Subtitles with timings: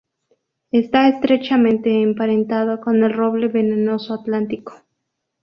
[0.71, 4.73] Está estrechamente emparentado con el roble venenoso atlántico.